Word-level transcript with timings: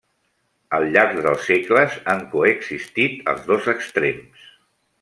Al 0.77 0.85
llarg 0.95 1.19
dels 1.25 1.43
segles 1.49 1.99
han 2.13 2.23
coexistit 2.33 3.31
els 3.35 3.45
dos 3.51 3.69
extrems. 3.77 4.51